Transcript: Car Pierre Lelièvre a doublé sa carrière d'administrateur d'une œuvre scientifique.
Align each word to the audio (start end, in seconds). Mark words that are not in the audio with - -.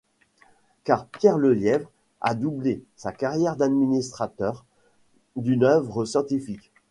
Car 0.83 1.05
Pierre 1.05 1.37
Lelièvre 1.37 1.87
a 2.21 2.33
doublé 2.33 2.83
sa 2.95 3.11
carrière 3.11 3.55
d'administrateur 3.55 4.65
d'une 5.35 5.63
œuvre 5.63 6.05
scientifique. 6.05 6.71